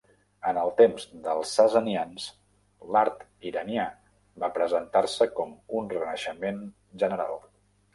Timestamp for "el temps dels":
0.61-1.51